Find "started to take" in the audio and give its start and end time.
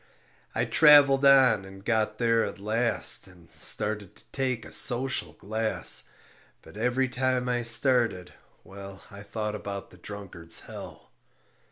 3.51-4.65